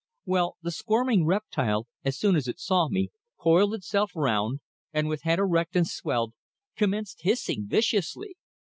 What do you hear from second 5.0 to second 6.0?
with head erect and